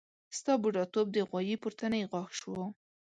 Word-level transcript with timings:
ستا 0.37 0.53
بډاتوب 0.61 1.07
د 1.11 1.17
غوايي 1.29 1.55
پورتنی 1.63 2.01
غاښ 2.11 2.29
شو. 2.41 2.55